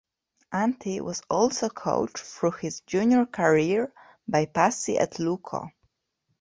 Antti 0.51 0.99
was 0.99 1.21
also 1.29 1.69
coached 1.69 2.17
through 2.17 2.53
his 2.53 2.81
junior 2.87 3.27
career 3.27 3.93
by 4.27 4.45
Pasi 4.47 4.97
at 4.97 5.19
Lukko. 5.19 5.69